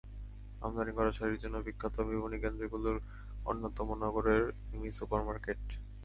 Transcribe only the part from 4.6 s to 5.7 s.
Mimi super market.